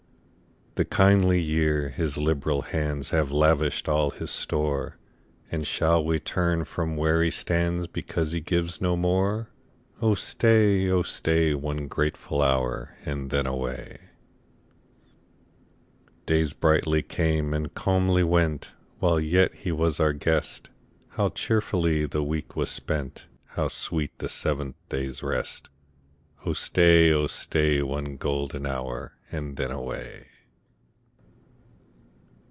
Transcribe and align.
36 0.77 0.89
POEMS. 0.97 1.09
The 1.09 1.11
kindly 1.11 1.41
year, 1.41 1.89
his 1.89 2.17
liberal 2.17 2.61
hands 2.61 3.09
Have 3.09 3.29
lavished 3.29 3.89
all 3.89 4.11
his 4.11 4.31
store. 4.31 4.97
And 5.51 5.67
shall 5.67 6.01
we 6.01 6.17
turn 6.17 6.63
from 6.63 6.95
where 6.95 7.21
he 7.21 7.29
stands, 7.29 7.87
Because 7.87 8.31
he 8.31 8.39
gives 8.39 8.79
no 8.79 8.95
more? 8.95 9.49
Oh 10.01 10.15
stay, 10.15 10.89
oh 10.89 11.01
stay, 11.03 11.53
One 11.53 11.89
grateful 11.89 12.39
hotir, 12.39 12.91
and 13.03 13.31
then 13.31 13.45
away. 13.45 13.97
Days 16.25 16.53
brightly 16.53 17.01
came 17.03 17.53
and 17.53 17.73
calmly 17.75 18.23
went, 18.23 18.71
While 18.99 19.19
yet 19.19 19.53
he 19.53 19.73
was 19.73 19.99
our 19.99 20.13
guest; 20.13 20.69
How 21.09 21.29
cheerfully 21.29 22.05
the 22.05 22.23
week 22.23 22.55
was 22.55 22.69
spent! 22.71 23.25
How 23.45 23.67
sweet 23.67 24.17
the 24.19 24.29
seventh 24.29 24.77
day's 24.87 25.21
rest! 25.21 25.69
Oh 26.45 26.53
stay, 26.53 27.11
oh 27.11 27.27
stay. 27.27 27.81
One 27.83 28.15
golden 28.15 28.65
hour, 28.65 29.11
and 29.29 29.57
then 29.57 29.69
away. 29.71 30.27